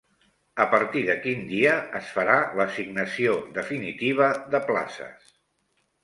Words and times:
A 0.63 0.65
partir 0.69 1.01
de 1.09 1.15
quin 1.25 1.41
dia 1.49 1.73
es 1.99 2.07
farà 2.15 2.37
l'assignació 2.59 3.35
definitiva 3.59 4.31
de 4.55 4.63
places? 4.71 5.29